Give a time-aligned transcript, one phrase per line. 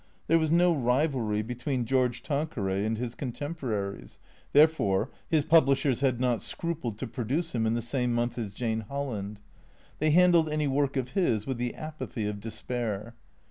[0.25, 4.17] There was no rivalry between George Tanqueray and his contemporaries;
[4.51, 8.51] therefore, his pub lishers had not scrupled to produce him in the same month as
[8.51, 9.41] Jane Holland.
[9.99, 13.13] They handled any work of his with the apathy of despair.